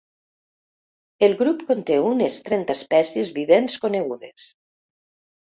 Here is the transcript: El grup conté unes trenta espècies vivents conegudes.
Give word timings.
El 1.27 1.35
grup 1.41 1.61
conté 1.67 1.99
unes 2.13 2.39
trenta 2.49 2.77
espècies 2.79 3.31
vivents 3.37 3.79
conegudes. 3.87 4.51